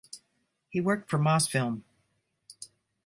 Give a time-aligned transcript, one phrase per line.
[0.71, 1.83] He worked for Mosfilm.